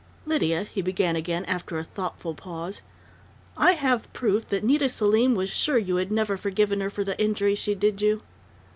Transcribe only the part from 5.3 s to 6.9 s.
was sure you had never forgiven her